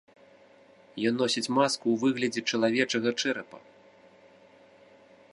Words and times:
Ён 1.09 1.13
носіць 1.23 1.53
маску 1.57 1.85
ў 1.91 1.95
выглядзе 2.05 2.41
чалавечага 2.53 3.09
чэрапа. 3.25 3.61